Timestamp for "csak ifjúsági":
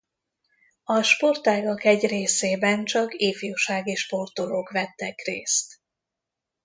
2.85-3.95